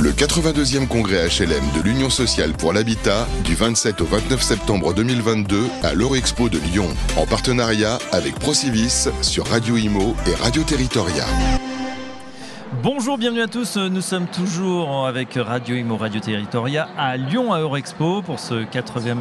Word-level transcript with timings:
Le 0.00 0.12
82e 0.12 0.86
congrès 0.86 1.28
HLM 1.28 1.62
de 1.76 1.82
l'Union 1.82 2.08
sociale 2.08 2.52
pour 2.54 2.72
l'habitat 2.72 3.28
du 3.44 3.54
27 3.54 4.00
au 4.00 4.06
29 4.06 4.40
septembre 4.40 4.94
2022 4.94 5.60
à 5.82 5.92
l'Eurexpo 5.92 6.48
de 6.48 6.56
Lyon, 6.56 6.86
en 7.18 7.26
partenariat 7.26 7.98
avec 8.10 8.34
Procivis 8.36 9.10
sur 9.20 9.46
Radio 9.46 9.76
Imo 9.76 10.16
et 10.26 10.34
Radio 10.42 10.62
Territoria. 10.62 11.24
Bonjour, 12.82 13.18
bienvenue 13.18 13.42
à 13.42 13.46
tous. 13.46 13.76
Nous 13.76 14.00
sommes 14.00 14.26
toujours 14.26 15.06
avec 15.06 15.34
Radio 15.34 15.76
Imo 15.76 15.98
Radio 15.98 16.18
Territoria 16.18 16.88
à 16.96 17.18
Lyon 17.18 17.52
à 17.52 17.60
Eurexpo 17.60 18.22
pour 18.22 18.40
ce 18.40 18.54
82e 18.54 19.18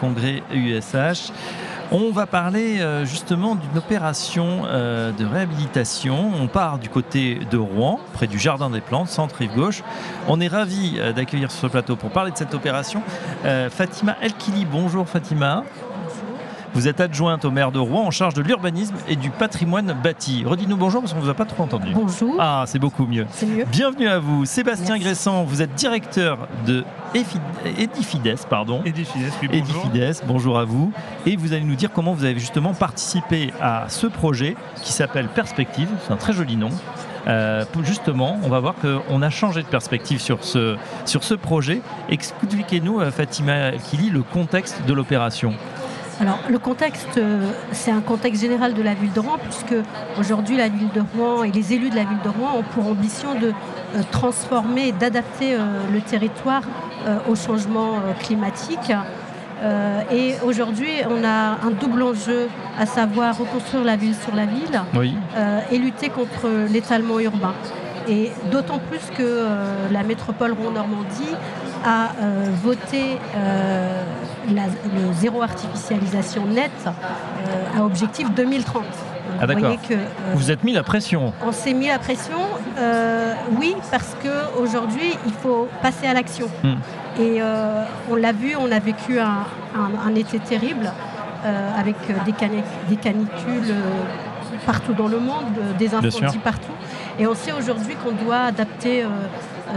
congrès 0.00 0.42
USH. 0.54 1.32
On 1.94 2.10
va 2.10 2.26
parler 2.26 2.80
euh, 2.80 3.04
justement 3.04 3.54
d'une 3.54 3.76
opération 3.76 4.62
euh, 4.64 5.12
de 5.12 5.26
réhabilitation. 5.26 6.32
On 6.40 6.46
part 6.46 6.78
du 6.78 6.88
côté 6.88 7.40
de 7.50 7.58
Rouen, 7.58 8.00
près 8.14 8.26
du 8.26 8.38
Jardin 8.38 8.70
des 8.70 8.80
Plantes, 8.80 9.08
centre-rive 9.08 9.54
gauche. 9.54 9.82
On 10.26 10.40
est 10.40 10.48
ravi 10.48 10.94
euh, 10.96 11.12
d'accueillir 11.12 11.50
sur 11.50 11.60
ce 11.60 11.66
plateau 11.66 11.96
pour 11.96 12.08
parler 12.08 12.30
de 12.30 12.36
cette 12.38 12.54
opération 12.54 13.02
Fatima 13.70 14.16
Elkili. 14.22 14.64
Bonjour 14.64 15.06
Fatima. 15.06 15.64
Vous 16.74 16.88
êtes 16.88 17.00
adjointe 17.00 17.44
au 17.44 17.50
maire 17.50 17.70
de 17.70 17.78
Rouen 17.78 18.06
en 18.06 18.10
charge 18.10 18.32
de 18.32 18.40
l'urbanisme 18.40 18.94
et 19.06 19.16
du 19.16 19.28
patrimoine 19.28 19.94
bâti. 20.02 20.42
Redis-nous 20.46 20.78
bonjour 20.78 21.02
parce 21.02 21.12
qu'on 21.12 21.18
ne 21.18 21.24
vous 21.24 21.30
a 21.30 21.34
pas 21.34 21.44
trop 21.44 21.64
entendu. 21.64 21.92
Bonjour. 21.92 22.34
Ah, 22.38 22.64
c'est 22.66 22.78
beaucoup 22.78 23.06
mieux. 23.06 23.26
C'est 23.30 23.44
mieux. 23.44 23.66
Bienvenue 23.66 24.08
à 24.08 24.18
vous. 24.18 24.46
Sébastien 24.46 24.98
Gressant, 24.98 25.44
vous 25.44 25.60
êtes 25.60 25.74
directeur 25.74 26.48
de 26.66 26.82
Edifides, 27.14 28.38
pardon. 28.48 28.80
Edifides, 28.86 29.30
oui, 29.42 29.48
bonjour. 29.52 29.90
Edifides, 29.94 30.24
bonjour 30.26 30.58
à 30.58 30.64
vous. 30.64 30.92
Et 31.26 31.36
vous 31.36 31.52
allez 31.52 31.64
nous 31.64 31.74
dire 31.74 31.90
comment 31.92 32.14
vous 32.14 32.24
avez 32.24 32.38
justement 32.38 32.72
participé 32.72 33.52
à 33.60 33.84
ce 33.88 34.06
projet 34.06 34.56
qui 34.82 34.92
s'appelle 34.92 35.28
Perspective. 35.28 35.88
C'est 36.06 36.12
un 36.12 36.16
très 36.16 36.32
joli 36.32 36.56
nom. 36.56 36.70
Euh, 37.28 37.64
justement, 37.82 38.38
on 38.42 38.48
va 38.48 38.60
voir 38.60 38.74
qu'on 38.76 39.22
a 39.22 39.30
changé 39.30 39.62
de 39.62 39.68
perspective 39.68 40.20
sur 40.20 40.42
ce, 40.42 40.76
sur 41.04 41.22
ce 41.22 41.34
projet. 41.34 41.82
Expliquez-nous, 42.08 43.00
euh, 43.00 43.10
Fatima 43.10 43.72
Kili, 43.72 44.10
le 44.10 44.22
contexte 44.22 44.82
de 44.86 44.92
l'opération. 44.92 45.52
Alors, 46.20 46.38
le 46.48 46.58
contexte, 46.58 47.18
euh, 47.18 47.50
c'est 47.72 47.90
un 47.90 48.00
contexte 48.00 48.42
général 48.42 48.74
de 48.74 48.82
la 48.82 48.94
ville 48.94 49.12
de 49.12 49.20
Rouen, 49.20 49.38
puisque 49.42 49.74
aujourd'hui, 50.18 50.56
la 50.56 50.68
ville 50.68 50.90
de 50.94 51.00
Rouen 51.00 51.42
et 51.42 51.50
les 51.50 51.72
élus 51.72 51.90
de 51.90 51.96
la 51.96 52.04
ville 52.04 52.20
de 52.22 52.28
Rouen 52.28 52.58
ont 52.58 52.62
pour 52.62 52.86
ambition 52.86 53.34
de 53.34 53.48
euh, 53.48 54.02
transformer 54.10 54.88
et 54.88 54.92
d'adapter 54.92 55.54
euh, 55.54 55.58
le 55.92 56.00
territoire 56.00 56.62
au 57.28 57.34
changement 57.34 57.94
climatique. 58.20 58.92
et 60.12 60.34
aujourd'hui, 60.44 60.88
on 61.10 61.24
a 61.24 61.58
un 61.66 61.72
double 61.80 62.04
enjeu, 62.04 62.48
à 62.78 62.86
savoir 62.86 63.36
reconstruire 63.36 63.82
la 63.82 63.96
ville 63.96 64.14
sur 64.14 64.36
la 64.36 64.46
ville 64.46 64.80
et 65.72 65.78
lutter 65.78 66.10
contre 66.10 66.48
l'étalement 66.70 67.18
urbain. 67.18 67.54
Et 68.08 68.30
d'autant 68.52 68.78
plus 68.78 69.02
que 69.18 69.48
la 69.90 70.04
métropole 70.04 70.52
Rouen-Normandie 70.52 71.34
a 71.84 72.12
voté 72.62 73.18
le 74.48 75.12
zéro 75.14 75.42
artificialisation 75.42 76.46
net 76.46 76.70
euh, 76.86 77.78
à 77.78 77.84
objectif 77.84 78.30
2030. 78.32 78.84
ah 79.40 79.46
d'accord. 79.46 79.76
Euh, 79.90 79.96
vous 80.34 80.50
êtes 80.50 80.64
mis 80.64 80.72
la 80.72 80.82
pression. 80.82 81.32
On 81.44 81.52
s'est 81.52 81.74
mis 81.74 81.88
la 81.88 81.98
pression, 81.98 82.38
euh, 82.78 83.34
oui, 83.58 83.74
parce 83.90 84.16
qu'aujourd'hui, 84.22 85.16
il 85.26 85.32
faut 85.32 85.68
passer 85.82 86.06
à 86.06 86.14
l'action. 86.14 86.48
Hmm. 86.62 86.74
Et 87.20 87.40
on 88.10 88.16
l'a 88.16 88.32
vu, 88.32 88.56
on 88.58 88.72
a 88.72 88.78
vécu 88.78 89.18
un, 89.20 90.14
été 90.14 90.38
terrible 90.38 90.90
avec 91.76 91.96
des, 92.24 92.32
des 92.88 92.96
canicules 92.96 93.74
partout 94.64 94.94
dans 94.94 95.08
le 95.08 95.18
monde, 95.18 95.44
des 95.78 95.94
incendies 95.94 96.38
partout. 96.38 96.72
Et 97.18 97.26
on 97.26 97.34
sait 97.34 97.52
aujourd'hui 97.52 97.96
qu'on 98.02 98.12
doit 98.12 98.44
adapter 98.44 99.04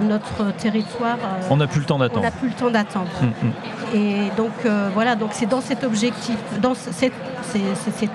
notre 0.01 0.51
territoire. 0.55 1.17
Euh, 1.23 1.47
on 1.49 1.57
n'a 1.57 1.67
plus 1.67 1.79
le 1.79 1.85
temps 1.85 1.97
d'attendre. 1.97 2.21
On 2.21 2.23
n'a 2.23 2.31
plus 2.31 2.49
le 2.49 2.53
temps 2.53 2.69
d'attendre. 2.69 3.11
Hum, 3.21 3.33
hum. 3.43 3.51
Et 3.93 4.29
donc 4.37 4.51
euh, 4.65 4.89
voilà, 4.93 5.15
donc 5.15 5.29
c'est 5.33 5.45
dans 5.45 5.61
cet 5.61 5.83
objectif, 5.83 6.37
dans 6.61 6.73
cet, 6.75 7.13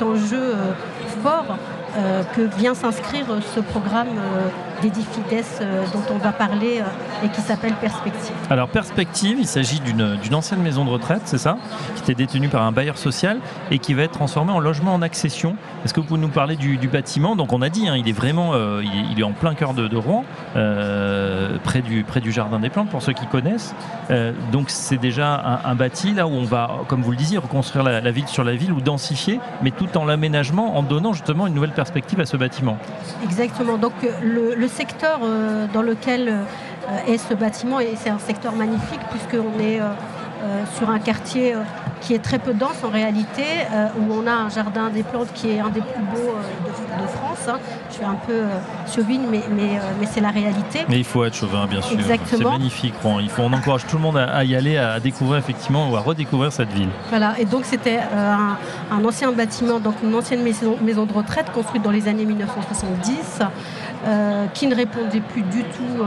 enjeu 0.02 0.38
euh, 0.38 0.72
fort 1.22 1.56
que 2.36 2.42
vient 2.56 2.74
s'inscrire 2.74 3.26
ce 3.52 3.58
programme 3.58 4.08
d'Edifides 4.82 5.44
dont 5.92 6.14
on 6.14 6.18
va 6.18 6.32
parler 6.32 6.82
et 7.24 7.28
qui 7.28 7.40
s'appelle 7.40 7.74
Perspective. 7.74 8.34
Alors 8.50 8.68
Perspective, 8.68 9.36
il 9.38 9.46
s'agit 9.46 9.80
d'une 9.80 10.34
ancienne 10.34 10.62
maison 10.62 10.84
de 10.84 10.90
retraite, 10.90 11.22
c'est 11.24 11.38
ça 11.38 11.56
Qui 11.96 12.02
était 12.02 12.14
détenue 12.14 12.48
par 12.48 12.62
un 12.62 12.72
bailleur 12.72 12.98
social 12.98 13.38
et 13.70 13.78
qui 13.78 13.94
va 13.94 14.02
être 14.02 14.12
transformée 14.12 14.52
en 14.52 14.60
logement 14.60 14.94
en 14.94 15.02
accession. 15.02 15.56
Est-ce 15.84 15.94
que 15.94 16.00
vous 16.00 16.06
pouvez 16.06 16.20
nous 16.20 16.28
parler 16.28 16.56
du, 16.56 16.76
bâtiment? 16.88 17.36
Donc 17.36 17.52
on 17.52 17.62
a 17.62 17.68
dit, 17.68 17.88
hein, 17.88 17.96
il 17.96 18.08
est 18.08 18.12
vraiment 18.12 18.52
il 18.80 19.18
est, 19.18 19.22
en 19.22 19.32
plein 19.32 19.54
cœur 19.54 19.74
de, 19.74 19.96
Rouen, 19.96 20.24
près, 20.54 21.82
du, 21.82 22.04
près 22.04 22.20
du 22.20 22.32
Jardin 22.32 22.58
des 22.60 22.70
Plantes, 22.70 22.90
pour 22.90 23.02
ceux 23.02 23.12
qui 23.12 23.26
connaissent. 23.26 23.74
donc 24.52 24.70
c'est 24.70 24.98
déjà 24.98 25.60
un, 25.64 25.74
bâti 25.74 26.12
là 26.12 26.26
où 26.26 26.30
on 26.30 26.44
va, 26.44 26.70
comme 26.88 27.02
vous 27.02 27.10
le 27.10 27.16
disiez, 27.16 27.38
reconstruire 27.38 27.84
la, 27.84 28.10
ville 28.10 28.28
sur 28.28 28.44
la 28.44 28.54
ville 28.54 28.72
ou 28.72 28.80
densifier, 28.80 29.40
mais 29.62 29.70
tout 29.70 29.96
en 29.96 30.04
l'aménagement, 30.04 30.76
en 30.76 30.82
donnant 30.82 31.12
justement 31.12 31.46
une 31.46 31.54
nouvelle 31.54 31.72
perspective 31.72 32.20
à 32.20 32.26
ce 32.26 32.36
bâtiment. 32.36 32.78
Exactement. 33.22 33.78
Donc 33.78 33.92
le, 34.22 34.68
secteur 34.70 35.20
dans 35.72 35.82
lequel 35.82 36.34
est 37.06 37.18
ce 37.18 37.34
bâtiment, 37.34 37.80
et 37.80 37.94
c'est 37.96 38.10
un 38.10 38.18
secteur 38.18 38.54
magnifique 38.54 39.00
puisqu'on 39.10 39.58
est 39.60 39.80
sur 40.76 40.88
un 40.90 40.98
quartier 40.98 41.54
qui 42.00 42.14
est 42.14 42.18
très 42.18 42.38
peu 42.38 42.54
dense 42.54 42.82
en 42.82 42.88
réalité, 42.88 43.44
euh, 43.72 43.88
où 43.98 44.12
on 44.12 44.26
a 44.26 44.32
un 44.32 44.48
jardin 44.48 44.90
des 44.90 45.02
plantes 45.02 45.32
qui 45.34 45.50
est 45.50 45.60
un 45.60 45.68
des 45.68 45.80
plus 45.80 46.02
beaux 46.02 46.34
euh. 47.54 47.58
Je 47.88 47.94
suis 47.94 48.04
un 48.04 48.14
peu 48.26 48.32
euh, 48.32 48.58
chauvine, 48.92 49.22
mais, 49.30 49.42
mais, 49.50 49.80
mais 49.98 50.06
c'est 50.06 50.20
la 50.20 50.30
réalité. 50.30 50.80
Mais 50.88 50.98
il 50.98 51.04
faut 51.04 51.24
être 51.24 51.34
chauvin, 51.34 51.66
bien 51.66 51.82
sûr. 51.82 51.98
Exactement. 51.98 52.52
C'est 52.52 52.58
magnifique. 52.58 52.94
Il 53.20 53.28
faut, 53.28 53.42
on 53.42 53.52
encourage 53.52 53.86
tout 53.86 53.96
le 53.96 54.02
monde 54.02 54.16
à, 54.16 54.44
y 54.44 54.54
aller, 54.54 54.76
à 54.76 55.00
découvrir 55.00 55.38
effectivement 55.38 55.90
ou 55.90 55.96
à 55.96 56.00
redécouvrir 56.00 56.52
cette 56.52 56.72
ville. 56.72 56.88
Voilà, 57.08 57.34
et 57.38 57.44
donc 57.44 57.64
c'était 57.64 57.98
un, 57.98 59.04
ancien 59.04 59.32
bâtiment, 59.32 59.80
donc 59.80 59.94
une 60.02 60.14
ancienne 60.14 60.42
maison, 60.42 60.76
maison, 60.80 61.06
de 61.06 61.12
retraite 61.12 61.50
construite 61.52 61.82
dans 61.82 61.90
les 61.90 62.08
années 62.08 62.24
1970, 62.24 63.40
qui 64.54 64.66
ne 64.66 64.74
répondait 64.74 65.20
plus 65.20 65.42
du 65.42 65.62
tout 65.62 66.04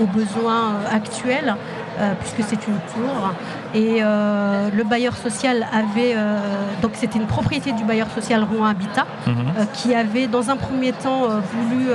aux 0.00 0.06
besoins 0.06 0.74
actuels. 0.90 1.54
Euh, 2.00 2.14
puisque 2.18 2.48
c'est 2.48 2.66
une 2.66 2.78
tour. 2.94 3.30
Et 3.74 3.98
euh, 4.00 4.70
le 4.74 4.84
bailleur 4.84 5.14
social 5.16 5.66
avait, 5.70 6.14
euh, 6.16 6.38
donc 6.80 6.92
c'était 6.94 7.18
une 7.18 7.26
propriété 7.26 7.72
du 7.72 7.84
bailleur 7.84 8.08
social 8.10 8.42
Rouen 8.42 8.64
Habitat, 8.66 9.06
mhm. 9.26 9.66
qui 9.74 9.94
avait 9.94 10.26
dans 10.26 10.48
un 10.48 10.56
premier 10.56 10.92
temps 10.92 11.28
voulu 11.28 11.88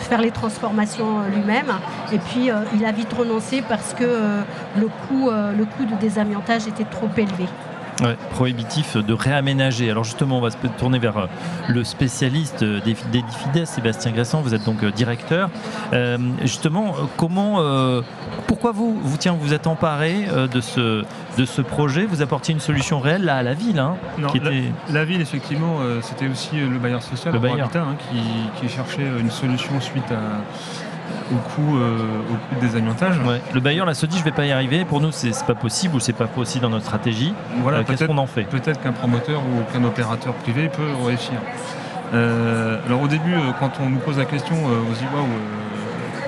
faire 0.00 0.20
les 0.22 0.30
transformations 0.30 1.20
lui-même. 1.34 1.72
Et 2.12 2.18
puis 2.18 2.50
il 2.74 2.84
a 2.84 2.92
vite 2.92 3.12
renoncé 3.12 3.62
parce 3.68 3.94
que 3.94 4.04
le 4.76 4.86
coût, 4.86 5.30
le 5.30 5.64
coût 5.64 5.84
de 5.84 5.94
désamiantage 6.00 6.66
était 6.66 6.84
trop 6.84 7.08
élevé 7.16 7.46
prohibitif 8.30 8.96
de 8.96 9.12
réaménager. 9.12 9.90
Alors 9.90 10.04
justement, 10.04 10.38
on 10.38 10.40
va 10.40 10.50
se 10.50 10.56
tourner 10.78 10.98
vers 10.98 11.16
euh, 11.16 11.26
le 11.68 11.84
spécialiste 11.84 12.64
d'Edifides, 12.64 13.64
Sébastien 13.64 14.12
Gressant, 14.12 14.40
vous 14.40 14.54
êtes 14.54 14.64
donc 14.64 14.82
euh, 14.82 14.90
directeur. 14.90 15.50
Euh, 15.92 16.18
justement, 16.42 16.94
comment, 17.16 17.60
pourquoi 18.46 18.72
vous, 18.72 18.98
vous, 19.02 19.16
tiens, 19.16 19.36
vous 19.38 19.52
êtes 19.52 19.66
emparé 19.66 20.26
de, 20.52 20.60
ce, 20.60 21.04
de 21.38 21.44
ce 21.44 21.62
projet? 21.62 22.06
Vous 22.06 22.22
apportiez 22.22 22.54
une 22.54 22.60
solution 22.60 23.00
réelle 23.00 23.28
à 23.28 23.42
la 23.42 23.54
ville 23.54 23.78
hein, 23.78 23.96
non, 24.18 24.28
la, 24.90 25.04
ville, 25.04 25.20
effectivement, 25.20 25.78
c'était 26.02 26.28
aussi 26.28 26.56
le 26.56 26.78
bailleur 26.78 27.02
social, 27.02 27.32
le 27.32 27.38
bailleur. 27.38 27.66
Habitat, 27.66 27.82
hein, 27.82 27.96
qui, 28.10 28.60
qui 28.60 28.72
cherchait 28.72 29.06
une 29.18 29.30
solution 29.30 29.80
suite 29.80 30.10
à 30.10 30.40
au 31.32 31.36
coût, 31.36 31.76
euh, 31.76 31.98
au 32.30 32.60
des 32.60 32.76
amiantages. 32.76 33.16
Le 33.54 33.60
bailleur 33.60 33.86
là 33.86 33.94
se 33.94 34.06
dit 34.06 34.18
je 34.18 34.24
vais 34.24 34.32
pas 34.32 34.46
y 34.46 34.52
arriver, 34.52 34.84
pour 34.84 35.00
nous 35.00 35.12
c'est 35.12 35.30
pas 35.46 35.54
possible 35.54 35.96
ou 35.96 36.00
c'est 36.00 36.12
pas 36.12 36.26
possible 36.26 36.62
dans 36.62 36.70
notre 36.70 36.84
stratégie. 36.84 37.34
Voilà, 37.62 37.78
euh, 37.78 37.82
Qu'est-ce 37.86 38.04
qu'on 38.04 38.18
en 38.18 38.26
fait? 38.26 38.44
Peut-être 38.44 38.80
qu'un 38.80 38.92
promoteur 38.92 39.40
ou 39.40 39.72
qu'un 39.72 39.84
opérateur 39.84 40.34
privé 40.34 40.68
peut 40.68 40.82
réussir. 41.06 41.34
Euh, 42.12 42.78
alors 42.86 43.02
au 43.02 43.08
début, 43.08 43.34
quand 43.58 43.72
on 43.80 43.88
nous 43.88 43.98
pose 43.98 44.18
la 44.18 44.24
question, 44.24 44.56
on 44.56 44.94
se 44.94 45.00
dit 45.00 45.06
waouh, 45.14 45.26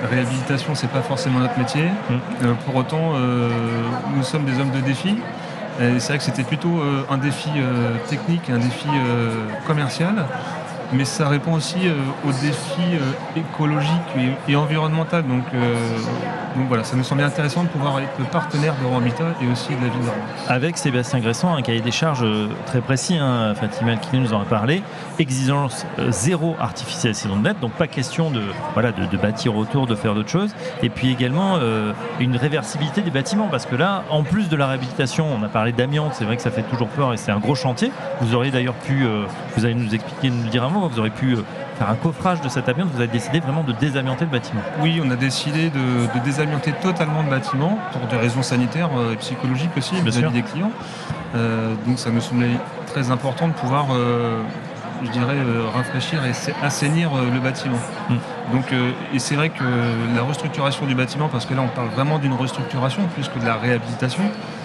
réhabilitation 0.09 0.75
c'est 0.75 0.89
pas 0.89 1.01
forcément 1.01 1.39
notre 1.39 1.57
métier. 1.57 1.85
Mm. 2.09 2.55
pour 2.65 2.75
autant, 2.75 3.13
nous 4.15 4.23
sommes 4.23 4.45
des 4.45 4.59
hommes 4.59 4.71
de 4.71 4.79
défi. 4.79 5.17
C'est 5.79 6.07
vrai 6.07 6.17
que 6.19 6.23
c'était 6.23 6.43
plutôt 6.43 6.81
un 7.09 7.17
défi 7.17 7.49
technique, 8.07 8.49
un 8.49 8.59
défi 8.59 8.87
commercial 9.65 10.25
mais 10.93 11.05
ça 11.05 11.27
répond 11.27 11.53
aussi 11.53 11.87
euh, 11.87 11.93
aux 12.27 12.31
défis 12.31 12.95
euh, 12.95 13.39
écologiques 13.39 13.89
et, 14.47 14.55
environnementaux. 14.55 15.21
Donc, 15.21 15.43
euh, 15.53 15.75
donc, 16.55 16.67
voilà, 16.67 16.83
ça 16.83 16.95
nous 16.95 17.03
semblait 17.03 17.23
intéressant 17.23 17.63
de 17.63 17.69
pouvoir 17.69 17.99
être 17.99 18.29
partenaire 18.29 18.75
de 18.75 18.95
Habitat 18.95 19.33
et 19.41 19.51
aussi 19.51 19.69
de 19.69 19.81
la 19.81 19.89
ville 19.89 20.01
Rouen. 20.03 20.13
Avec 20.47 20.77
Sébastien 20.77 21.19
Gressant, 21.19 21.55
un 21.55 21.61
cahier 21.61 21.81
des 21.81 21.91
charges 21.91 22.25
très 22.67 22.81
précis, 22.81 23.17
hein, 23.17 23.53
Fatima 23.55 23.95
qui 23.95 24.17
nous 24.17 24.33
en 24.33 24.41
a 24.41 24.45
parlé, 24.45 24.83
exigence 25.17 25.85
zéro 26.09 26.55
artificialisation 26.59 27.37
de 27.37 27.41
net, 27.41 27.59
donc 27.59 27.71
pas 27.71 27.87
question 27.87 28.29
de, 28.29 28.41
voilà, 28.73 28.91
de, 28.91 29.17
bâtir 29.17 29.55
autour, 29.55 29.87
de 29.87 29.95
faire 29.95 30.13
d'autres 30.13 30.29
choses, 30.29 30.53
et 30.83 30.89
puis 30.89 31.11
également 31.11 31.57
une 32.19 32.35
réversibilité 32.35 33.01
des 33.01 33.11
bâtiments, 33.11 33.47
parce 33.49 33.65
que 33.65 33.75
là, 33.75 34.03
en 34.09 34.23
plus 34.23 34.49
de 34.49 34.55
la 34.55 34.67
réhabilitation, 34.67 35.27
on 35.33 35.43
a 35.43 35.49
parlé 35.49 35.71
d'amiante, 35.71 36.13
c'est 36.13 36.25
vrai 36.25 36.35
que 36.35 36.43
ça 36.43 36.51
fait 36.51 36.63
toujours 36.63 36.89
peur 36.89 37.13
et 37.13 37.17
c'est 37.17 37.31
un 37.31 37.39
gros 37.39 37.55
chantier. 37.55 37.91
Vous 38.21 38.35
auriez 38.35 38.51
d'ailleurs 38.51 38.75
pu, 38.75 39.05
vous 39.55 39.65
allez 39.65 39.75
nous 39.75 39.93
expliquer, 39.95 40.29
nous 40.29 40.49
dire 40.49 40.63
un 40.63 40.69
mot, 40.69 40.82
bâtiment. 40.83 40.87
Vous 40.87 40.99
aurez 40.99 41.09
pu 41.09 41.37
faire 41.77 41.89
un 41.89 41.95
coffrage 41.95 42.41
de 42.41 42.49
cet 42.49 42.69
amiante. 42.69 42.89
Vous 42.93 43.01
avez 43.01 43.11
décidé 43.11 43.39
vraiment 43.39 43.63
de 43.63 43.73
désamianter 43.73 44.25
le 44.25 44.31
bâtiment. 44.31 44.61
Oui, 44.81 45.01
on 45.03 45.09
a 45.09 45.15
décidé 45.15 45.69
de, 45.69 46.19
désamianter 46.23 46.73
totalement 46.73 47.23
le 47.23 47.29
bâtiment 47.29 47.79
pour 47.91 48.07
des 48.07 48.17
raisons 48.17 48.43
sanitaires 48.43 48.89
et 49.11 49.15
psychologiques 49.17 49.75
aussi 49.77 49.95
vis-à-vis 49.95 50.33
des 50.33 50.43
clients. 50.43 50.71
donc 51.85 51.99
ça 51.99 52.09
nous 52.11 52.21
semblait 52.21 52.57
très 52.87 53.11
important 53.11 53.47
de 53.47 53.53
pouvoir 53.53 53.87
je 55.05 55.11
dirais, 55.11 55.35
euh, 55.35 55.67
rafraîchir 55.73 56.21
et 56.25 56.31
assainir 56.63 57.11
euh, 57.15 57.29
le 57.33 57.39
bâtiment. 57.39 57.77
Mm. 58.09 58.15
Donc, 58.53 58.71
euh, 58.71 58.91
et 59.13 59.19
c'est 59.19 59.35
vrai 59.35 59.49
que 59.49 59.63
la 60.15 60.23
restructuration 60.23 60.85
du 60.85 60.95
bâtiment, 60.95 61.27
parce 61.29 61.45
que 61.45 61.53
là 61.53 61.61
on 61.61 61.67
parle 61.67 61.89
vraiment 61.89 62.19
d'une 62.19 62.33
restructuration 62.33 63.03
plus 63.13 63.27
que 63.27 63.39
de 63.39 63.45
la 63.45 63.55
réhabilitation, 63.55 64.23
euh, 64.23 64.62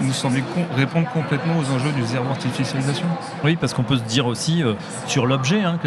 nous 0.00 0.12
semblait 0.12 0.42
répondre 0.76 1.08
complètement 1.10 1.54
aux 1.58 1.74
enjeux 1.74 1.92
du 1.92 2.04
zéro 2.04 2.28
artificialisation. 2.28 3.06
Oui, 3.42 3.56
parce 3.56 3.74
qu'on 3.74 3.82
peut 3.82 3.96
se 3.96 4.02
dire 4.02 4.26
aussi 4.26 4.62
euh, 4.62 4.74
sur 5.06 5.26
l'objet, 5.26 5.62
hein, 5.62 5.78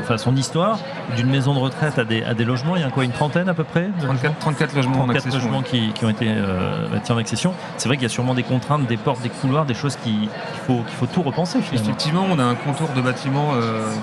enfin, 0.00 0.18
son 0.18 0.34
histoire, 0.36 0.78
d'une 1.16 1.28
maison 1.28 1.54
de 1.54 1.58
retraite 1.58 1.98
à 1.98 2.04
des, 2.04 2.22
à 2.22 2.34
des 2.34 2.44
logements, 2.44 2.76
il 2.76 2.82
y 2.82 2.84
a 2.84 2.90
quoi, 2.90 3.04
une 3.04 3.12
trentaine 3.12 3.48
à 3.48 3.54
peu 3.54 3.64
près 3.64 3.90
34, 4.00 4.38
34 4.38 4.74
logements 4.74 5.04
34 5.04 5.26
en 5.26 5.34
logements 5.34 5.62
qui, 5.62 5.92
qui, 5.92 6.04
ont 6.04 6.10
été 6.10 6.26
euh, 6.28 6.88
bâtis 6.88 7.12
en 7.12 7.18
accession. 7.18 7.54
C'est 7.76 7.88
vrai 7.88 7.96
qu'il 7.96 8.04
y 8.04 8.06
a 8.06 8.10
sûrement 8.10 8.34
des 8.34 8.42
contraintes, 8.42 8.86
des 8.86 8.96
portes, 8.96 9.22
des 9.22 9.28
couloirs, 9.28 9.64
des 9.64 9.74
choses 9.74 9.96
qu'il 9.96 10.28
faut, 10.66 10.82
qu'il 10.82 10.96
faut 10.96 11.06
tout 11.06 11.22
repenser 11.22 11.60
finalement. 11.60 11.88
Effectivement, 11.88 12.26
on 12.30 12.38
a 12.38 12.44
un 12.44 12.54
contour 12.54 12.88
de 12.94 13.00
bâtiment, 13.00 13.52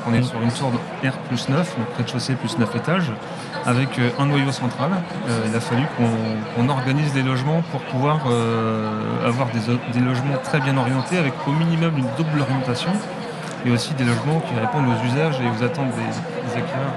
on 0.08 0.14
est 0.14 0.20
mm. 0.20 0.24
sur 0.24 0.42
une 0.42 0.52
tour 0.52 0.72
R 1.04 1.18
plus 1.30 1.50
9, 1.50 1.78
donc 1.78 1.88
rez-de-chaussée 1.98 2.36
plus 2.36 2.58
9 2.58 2.76
étages 2.76 3.12
avec 3.66 3.98
euh, 4.00 4.10
un 4.20 4.28
noyau 4.28 4.52
central. 4.52 4.92
Euh, 5.28 5.46
il 5.48 5.56
a 5.56 5.60
fallu 5.60 5.84
qu'on 5.98 6.70
organise 6.70 7.14
les 7.14 7.24
logements 7.24 7.62
pour 7.72 7.82
pouvoir 7.82 8.22
euh, 8.28 9.28
avoir 9.28 9.48
des, 9.50 10.00
logements 10.00 10.38
très 10.44 10.60
bien 10.60 10.78
orientés 10.78 11.18
avec 11.18 11.34
au 11.48 11.52
minimum 11.52 11.98
une 11.98 12.08
double 12.18 12.42
orientation 12.42 12.92
et 13.66 13.72
aussi 13.72 13.96
des 13.96 14.04
logements 14.04 14.42
qui 14.42 14.54
répondent 14.60 14.88
aux 14.88 15.04
usages 15.06 15.40
et 15.42 15.48
aux 15.48 15.64
attentes 15.64 15.96
des, 15.96 16.58
acquéreurs. 16.58 16.94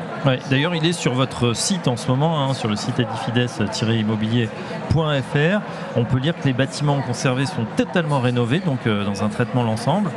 D'ailleurs, 0.51 0.75
il 0.75 0.85
est 0.85 0.93
sur 0.93 1.15
votre 1.15 1.55
site 1.55 1.89
en 1.89 1.97
ce 1.97 2.09
moment, 2.09 2.45
hein, 2.45 2.53
sur 2.55 2.69
le 2.69 2.77
site 2.77 3.01
edifides-immobilier.fr. 3.01 5.61
On 5.97 6.05
peut 6.05 6.19
lire 6.19 6.39
que 6.39 6.45
les 6.45 6.53
bâtiments 6.53 7.01
conservés 7.01 7.47
sont 7.47 7.65
totalement 7.77 8.21
rénovés, 8.21 8.61
donc 8.61 8.87
euh, 8.87 9.05
dans 9.05 9.25
un 9.25 9.29
traitement 9.29 9.63
l'ensemble. 9.63 10.11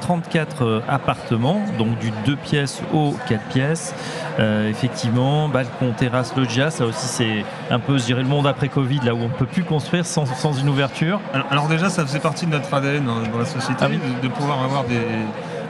34 0.00 0.64
euh, 0.64 0.80
appartements, 0.88 1.60
donc 1.78 1.98
du 1.98 2.10
2 2.24 2.36
pièces 2.36 2.80
au 2.92 3.14
4 3.28 3.42
pièces. 3.48 3.94
Euh, 4.38 4.70
effectivement, 4.70 5.48
balcon, 5.48 5.92
terrasse, 5.96 6.36
loggia, 6.36 6.70
ça 6.70 6.84
aussi 6.86 7.06
c'est 7.06 7.44
un 7.70 7.78
peu, 7.78 7.98
je 7.98 8.04
dirais, 8.04 8.22
le 8.22 8.28
monde 8.28 8.46
après 8.46 8.68
Covid, 8.68 9.00
là 9.04 9.14
où 9.14 9.18
on 9.18 9.28
ne 9.28 9.32
peut 9.32 9.46
plus 9.46 9.64
construire 9.64 10.06
sans, 10.06 10.24
une 10.58 10.68
ouverture. 10.68 11.20
Alors, 11.50 11.68
déjà, 11.68 11.90
ça 11.90 12.06
faisait 12.06 12.20
partie 12.20 12.46
de 12.46 12.52
notre 12.52 12.72
ADN 12.72 13.04
dans, 13.04 13.38
la 13.38 13.44
société, 13.44 13.82
ah 13.82 13.88
de, 14.22 14.28
pouvoir 14.28 14.62
avoir 14.62 14.84
des, 14.84 15.00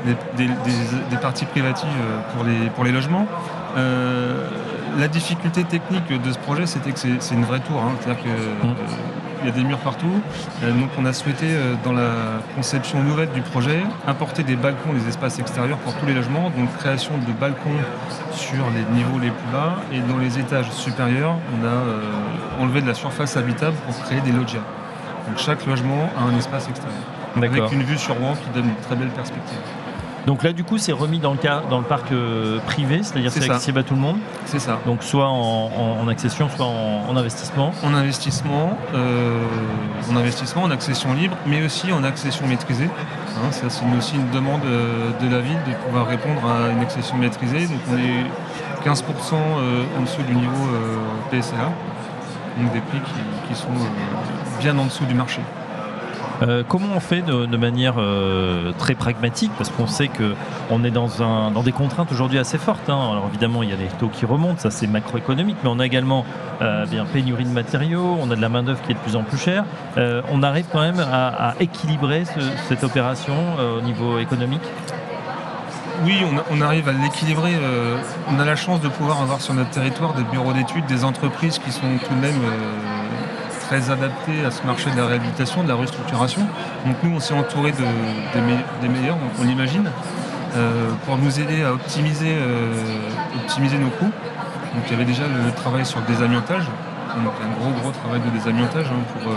des, 0.05 1.17
parties 1.21 1.47
privatives 1.47 1.89
pour 2.35 2.45
les, 2.45 2.71
pour 2.71 2.85
les 2.85 2.93
logements. 2.93 3.27
Euh, 3.77 4.49
la 4.99 5.09
difficulté 5.09 5.65
technique 5.65 6.09
de 6.09 6.33
ce 6.33 6.39
projet, 6.39 6.67
c'était 6.67 6.91
que 6.91 6.99
c'est 6.99 7.35
une 7.35 7.45
vraie 7.45 7.61
tour. 7.61 7.81
Hein. 7.81 7.93
C'est-à-dire 8.01 8.23
qu'il 8.23 8.33
mm. 8.33 8.75
euh, 9.43 9.47
y 9.47 9.49
a 9.49 9.53
des 9.53 9.63
murs 9.63 9.79
partout. 9.79 10.21
Euh, 10.63 10.73
donc 10.73 10.91
on 10.99 11.05
a 11.05 11.13
souhaité, 11.13 11.47
dans 11.85 11.93
la 11.93 12.41
conception 12.57 13.03
nouvelle 13.03 13.31
du 13.31 13.41
projet, 13.41 13.83
importer 14.07 14.43
des 14.43 14.57
balcons, 14.57 14.93
des 14.93 15.09
espaces 15.09 15.39
extérieurs 15.39 15.79
pour 15.79 15.95
tous 15.95 16.07
les 16.07 16.15
logements. 16.15 16.51
Donc 16.51 16.77
création 16.79 17.13
de 17.19 17.33
balcons 17.33 17.71
sur 18.33 18.65
les 18.75 18.97
niveaux 18.97 19.19
les 19.19 19.31
plus 19.31 19.53
bas. 19.53 19.77
Et 19.93 20.01
dans 20.01 20.19
les 20.19 20.39
étages 20.39 20.71
supérieurs, 20.73 21.37
on 21.55 21.67
a 21.67 22.63
enlevé 22.63 22.83
de 22.83 22.89
la 22.89 22.95
surface 22.95 23.37
habitable 23.37 23.77
pour 23.87 23.99
créer 24.05 24.21
des 24.21 24.33
loggias. 24.33 24.65
Donc 25.29 25.39
chaque 25.39 25.65
logement 25.67 26.11
a 26.19 26.23
un 26.23 26.37
espace 26.37 26.69
extérieur. 26.69 26.99
Avec 27.37 27.73
une 27.73 27.83
vue 27.83 27.99
sur 27.99 28.17
Rouen 28.17 28.35
qui 28.35 28.51
donne 28.51 28.69
une 28.69 28.83
très 28.87 28.97
belle 28.97 29.11
perspective. 29.11 29.59
Donc 30.27 30.43
là, 30.43 30.53
du 30.53 30.65
coup, 30.65 30.79
c'est 30.79 30.93
remis 30.93 31.19
dans 31.19 31.33
le, 31.33 31.39
cas, 31.39 31.63
dans 31.71 31.79
le 31.79 31.85
parc 31.85 32.13
euh, 32.13 32.59
privé, 32.67 33.01
c'est-à-dire 33.03 33.33
c'est 33.33 33.51
accessible 33.51 33.79
à 33.79 33.83
tout 33.83 33.95
le 33.95 34.01
monde 34.01 34.19
C'est 34.45 34.59
ça. 34.59 34.79
Donc 34.87 35.03
soit 35.03 35.29
en, 35.29 36.07
accession, 36.09 36.49
soit 36.49 36.67
en, 36.67 37.17
investissement 37.17 37.73
En 37.83 37.95
investissement, 37.95 38.79
euh, 38.95 39.43
en 40.11 40.17
investissement, 40.17 40.63
en 40.63 40.71
accession 40.71 41.15
libre, 41.15 41.37
mais 41.47 41.65
aussi 41.65 41.93
en 41.93 42.05
accession 42.05 42.47
maîtrisée. 42.47 42.91
Hein, 43.39 43.51
ça, 43.51 43.71
c'est 43.71 43.85
aussi 43.97 44.17
une 44.17 44.31
demande 44.31 44.65
euh, 44.65 45.11
de 45.21 45.31
la 45.31 45.41
ville 45.41 45.59
de 45.67 45.73
pouvoir 45.85 46.07
répondre 46.07 46.41
à 46.47 46.71
une 46.71 46.81
accession 46.81 47.17
maîtrisée. 47.17 47.67
Donc 47.67 47.81
on 47.91 47.97
est 47.97 48.89
15% 48.89 49.03
en 49.99 50.03
dessous 50.03 50.23
du 50.23 50.35
niveau 50.35 50.69
PSA, 51.31 51.57
donc 52.59 52.73
des 52.73 52.81
prix 52.81 53.01
qui 53.49 53.55
sont 53.55 53.69
bien 54.59 54.77
en 54.79 54.87
dessous 54.87 55.05
du 55.05 55.15
marché. 55.15 55.41
Euh, 56.43 56.63
comment 56.67 56.89
on 56.95 57.01
fait 57.01 57.23
de, 57.23 57.57
manière 57.57 57.95
euh, 57.99 58.73
très 58.79 58.95
pragmatique? 58.95 59.51
Parce 59.59 59.71
qu'on 59.71 59.87
sait 59.87 60.09
qu'on 60.09 60.85
est 60.85 60.91
dans, 60.91 61.63
des 61.63 61.73
contraintes 61.73 62.11
aujourd'hui 62.13 62.39
assez 62.39 62.59
fortes. 62.59 62.89
Hein. 62.89 62.99
Alors 63.13 63.27
évidemment, 63.29 63.63
il 63.63 63.71
y 63.71 63.73
a 63.73 63.77
les 63.77 63.89
taux 63.99 64.09
qui 64.09 64.25
remontent, 64.25 64.59
ça 64.59 64.71
c'est 64.71 64.87
macroéconomique, 64.87 65.57
mais 65.63 65.71
on 65.71 65.79
a 65.79 65.87
également 65.87 66.25
euh, 66.63 66.87
bien 66.87 67.05
pénurie 67.05 67.45
de 67.45 67.51
matériaux, 67.51 68.17
on 68.21 68.31
a 68.31 68.37
de 68.37 68.41
la 68.41 68.49
main-d'œuvre 68.49 68.81
qui 68.83 68.93
est 68.93 68.95
de 68.95 69.01
plus 69.01 69.17
en 69.17 69.23
plus 69.23 69.39
chère. 69.39 69.65
on 69.97 70.43
arrive 70.43 70.67
quand 70.73 70.81
même 70.81 71.01
à, 71.01 71.55
équilibrer 71.61 72.25
cette 72.69 72.85
opération 72.85 73.35
au 73.79 73.83
niveau 73.83 74.19
économique? 74.19 74.63
Oui, 76.05 76.17
on, 76.51 76.61
arrive 76.63 76.89
à 76.89 76.93
l'équilibrer. 76.93 77.53
on 78.31 78.39
a 78.39 78.45
la 78.45 78.57
chance 78.57 78.81
de 78.81 78.89
pouvoir 78.89 79.21
avoir 79.21 79.41
sur 79.41 79.53
notre 79.53 79.71
territoire 79.71 80.15
des 80.15 80.25
bureaux 80.25 80.53
d'études, 80.53 80.87
des 80.87 81.05
entreprises 81.05 81.59
qui 81.59 81.71
sont 81.71 81.99
tout 82.07 82.15
de 82.15 82.21
même 82.21 82.41
très 83.71 83.89
adapté 83.89 84.45
à 84.45 84.51
ce 84.51 84.67
marché 84.67 84.91
de 84.91 84.97
la 84.97 85.07
réhabilitation, 85.07 85.63
de 85.63 85.69
la 85.69 85.77
restructuration. 85.77 86.43
Donc 86.85 86.97
nous, 87.05 87.15
on 87.15 87.21
s'est 87.21 87.35
entouré 87.35 87.71
des, 87.71 88.89
meilleurs, 88.89 89.15
donc 89.15 89.31
on 89.41 89.45
l'imagine, 89.45 89.89
euh, 90.57 90.91
pour 91.07 91.17
nous 91.19 91.39
aider 91.39 91.63
à 91.63 91.73
optimiser, 91.73 92.33
euh, 92.33 92.73
optimiser 93.45 93.79
nos 93.79 93.91
coûts. 93.91 94.11
Donc 94.75 94.83
il 94.87 94.91
y 94.91 94.95
avait 94.97 95.05
déjà 95.05 95.23
le, 95.23 95.53
travail 95.53 95.87
sur 95.87 96.01
le 96.01 96.07
désamiantage, 96.07 96.65
donc 96.65 97.33
un 97.45 97.61
gros 97.61 97.71
gros 97.81 97.93
travail 97.93 98.21
de 98.21 98.31
désamiantage 98.31 98.87
hein, 98.87 99.05
pour, 99.13 99.31
euh, 99.31 99.37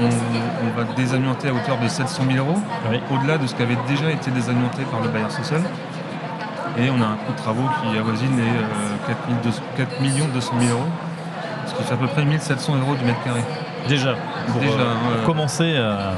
on, 0.00 0.76
va 0.76 0.84
désamianter 0.96 1.48
à 1.48 1.54
hauteur 1.54 1.78
de 1.78 1.86
700 1.86 2.24
000 2.28 2.44
euros, 2.44 2.58
au-delà 3.12 3.38
de 3.38 3.46
ce 3.46 3.54
qui 3.54 3.62
avait 3.62 3.78
déjà 3.86 4.10
été 4.10 4.32
désamianté 4.32 4.82
par 4.90 5.00
le 5.00 5.08
bailleur 5.10 5.30
social. 5.30 5.62
Et 6.76 6.90
on 6.90 7.00
a 7.02 7.06
un 7.06 7.16
coût 7.24 7.32
de 7.32 7.38
travaux 7.38 7.68
qui 7.82 7.96
avoisine 7.96 8.36
les 8.36 9.06
4, 9.76 9.92
200 10.32 10.52
000 10.58 10.72
euros 10.72 10.88
ce 11.66 11.74
qui 11.74 11.82
fait 11.82 11.94
à 11.94 11.96
peu 11.96 12.06
près 12.06 12.24
1700 12.24 12.76
euros 12.76 12.94
du 12.94 13.04
mètre 13.04 13.22
carré. 13.22 13.40
Déjà, 13.88 14.14
pour, 14.48 14.60
Déjà, 14.60 14.72
euh, 14.72 15.26
commencer 15.26 15.76
à... 15.76 16.12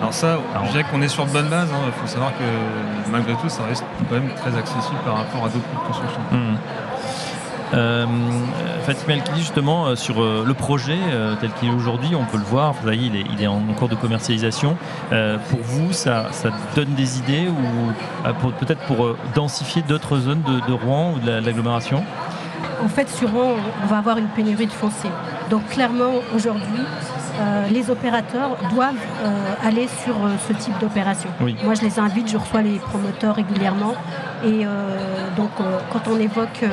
Alors 0.00 0.12
ça, 0.12 0.38
je 0.66 0.70
dirais 0.70 0.84
qu'on 0.90 1.02
est 1.02 1.08
sur 1.08 1.26
de 1.26 1.30
bonnes 1.30 1.48
bases. 1.48 1.68
Il 1.70 1.74
hein. 1.74 1.92
faut 2.00 2.06
savoir 2.06 2.30
que 2.32 3.10
malgré 3.10 3.34
tout, 3.34 3.48
ça 3.48 3.64
reste 3.64 3.84
quand 4.08 4.14
même 4.14 4.30
très 4.34 4.56
accessible 4.56 4.98
par 5.04 5.16
rapport 5.16 5.44
à 5.44 5.48
d'autres 5.48 5.66
coûts 5.68 5.80
de 5.80 5.86
construction. 5.86 6.20
Mmh. 6.30 6.56
Euh, 7.74 8.06
Fatima 8.84 9.22
justement, 9.36 9.86
euh, 9.86 9.94
sur 9.94 10.22
euh, 10.22 10.42
le 10.46 10.54
projet 10.54 10.96
tel 11.40 11.50
qu'il 11.52 11.68
est 11.68 11.72
aujourd'hui, 11.72 12.14
on 12.14 12.24
peut 12.24 12.38
le 12.38 12.44
voir, 12.44 12.72
vous 12.72 12.82
voyez, 12.82 13.10
il 13.30 13.42
est, 13.42 13.46
en 13.46 13.60
cours 13.76 13.88
de 13.88 13.94
commercialisation. 13.94 14.76
pour 15.10 15.60
vous, 15.62 15.92
ça, 15.92 16.26
donne 16.74 16.94
des 16.94 17.18
idées 17.18 17.48
ou 17.48 18.50
peut-être 18.58 18.80
pour 18.86 19.16
densifier 19.34 19.82
d'autres 19.82 20.18
zones 20.18 20.42
de, 20.42 20.72
Rouen 20.72 21.14
ou 21.14 21.18
de 21.18 21.30
l'agglomération? 21.30 22.04
En 22.82 22.88
fait, 22.88 23.08
sur 23.08 23.30
Rouen, 23.30 23.56
on 23.82 23.86
va 23.86 23.98
avoir 23.98 24.18
une 24.18 24.28
pénurie 24.28 24.66
de 24.66 24.72
foncier. 24.72 25.10
Donc 25.50 25.66
clairement, 25.68 26.14
aujourd'hui, 26.34 26.84
euh, 27.40 27.68
les 27.68 27.90
opérateurs 27.90 28.56
doivent 28.72 28.94
euh, 29.22 29.54
aller 29.64 29.86
sur 30.02 30.14
euh, 30.16 30.30
ce 30.48 30.52
type 30.52 30.76
d'opération. 30.80 31.30
Moi, 31.40 31.74
je 31.74 31.82
les 31.82 31.98
invite, 31.98 32.28
je 32.28 32.36
reçois 32.36 32.62
les 32.62 32.78
promoteurs 32.78 33.36
régulièrement. 33.36 33.94
Et 34.44 34.64
donc, 35.36 35.50
quand 35.92 36.08
on 36.08 36.18
évoque 36.20 36.64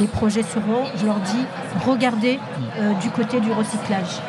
les 0.00 0.06
projets 0.06 0.42
sur 0.42 0.62
Rouen, 0.62 0.84
je 0.96 1.04
leur 1.04 1.16
dis, 1.16 1.44
regardez 1.86 2.40
du 3.02 3.10
côté 3.10 3.40
du 3.40 3.52
recyclage. 3.52 4.22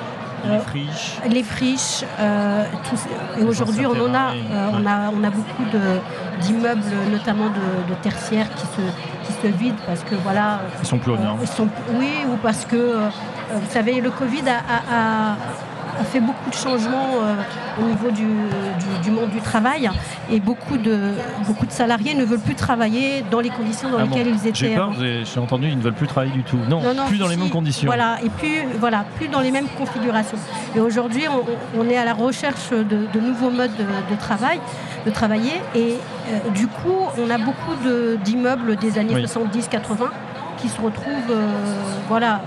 Les 0.45 0.59
friches. 0.59 1.17
Les 1.29 1.43
friches. 1.43 2.03
et 3.39 3.43
aujourd'hui, 3.43 3.85
on 3.85 3.91
en 3.91 4.13
a, 4.13 4.33
on 4.71 4.85
a, 4.85 5.12
on 5.12 5.23
a 5.23 5.29
beaucoup 5.29 5.63
d'immeubles, 6.41 6.81
notamment 7.12 7.47
de, 7.47 7.93
tertiaires, 8.01 8.50
qui 8.55 8.65
se, 8.65 8.81
qui 9.25 9.33
se 9.41 9.47
vident 9.47 9.77
parce 9.85 10.03
que 10.03 10.15
voilà. 10.15 10.62
Ils 10.81 10.88
sont 10.88 10.97
plus 10.97 11.12
honneurs. 11.12 11.38
oui, 11.93 12.12
ou 12.27 12.38
parce 12.38 12.65
que, 12.65 12.75
euh, 12.75 13.09
vous 13.53 13.71
savez, 13.71 14.01
le 14.01 14.12
Covid 14.12 14.43
a, 14.50 15.35
fait 16.03 16.19
beaucoup 16.19 16.50
de 16.50 16.55
changements 16.55 17.21
euh, 17.21 17.35
au 17.81 17.85
niveau 17.85 18.12
du, 18.12 19.12
monde 19.12 19.29
du 19.29 19.41
travail 19.41 19.89
et 20.31 20.39
beaucoup 20.39 20.77
de, 20.77 20.97
beaucoup 21.45 21.65
de 21.65 21.71
salariés 21.71 22.15
ne 22.15 22.23
veulent 22.23 22.39
plus 22.39 22.55
travailler 22.55 23.23
dans 23.29 23.39
les 23.39 23.50
conditions 23.50 23.89
dans 23.89 24.00
ah 24.00 24.03
lesquelles 24.03 24.27
ils 24.27 24.47
étaient. 24.47 24.53
J'ai 24.53 24.75
peur, 24.75 24.93
j'ai 25.00 25.39
entendu, 25.39 25.67
ils 25.67 25.77
ne 25.77 25.83
veulent 25.83 25.93
plus 25.93 26.07
travailler 26.07 26.33
du 26.33 26.43
tout. 26.43 26.57
Non, 26.69 26.81
plus 27.07 27.17
dans 27.17 27.27
les 27.27 27.38
mêmes 27.38 27.50
conditions. 27.50 27.88
Voilà, 27.88 28.17
et 28.23 28.29
plus, 28.29 28.63
voilà, 28.79 29.05
plus 29.17 29.27
dans 29.27 29.41
les 29.41 29.51
mêmes 29.51 29.67
configurations. 29.77 30.38
Et 30.75 30.79
aujourd'hui, 30.79 31.23
on, 31.77 31.89
est 31.89 31.97
à 31.97 32.05
la 32.05 32.13
recherche 32.13 32.71
de, 32.71 33.19
nouveaux 33.19 33.51
modes 33.51 33.71
de, 33.75 34.15
travail, 34.15 34.59
de 35.05 35.12
travailler. 35.12 35.62
Et 35.75 35.95
euh, 36.29 36.50
du 36.51 36.67
coup, 36.67 37.07
on 37.19 37.29
a 37.29 37.38
beaucoup 37.38 37.75
d'immeubles 38.23 38.75
des 38.77 38.97
années 38.97 39.15
70-80 39.15 40.07
qui 40.57 40.69
se 40.69 40.79
retrouvent 40.81 41.35
voilà, 42.07 42.41